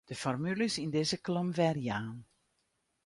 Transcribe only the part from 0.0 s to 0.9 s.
De formules